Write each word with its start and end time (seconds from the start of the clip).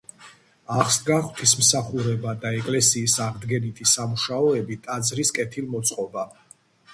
აღსდგა 0.75 1.17
ღვთისმსახურება 1.25 2.33
და 2.45 2.53
ეკლესიის 2.61 3.17
აღდგენითი 3.27 3.87
სამუშაოები 3.93 4.79
და 4.81 4.85
ტაძრის 4.89 5.35
კეთილმოწყობა. 5.37 6.27